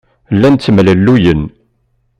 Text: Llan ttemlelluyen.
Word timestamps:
Llan 0.35 0.55
ttemlelluyen. 0.55 1.41